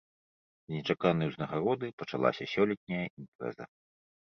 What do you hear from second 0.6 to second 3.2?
З нечаканай узнагароды пачалася сёлетняя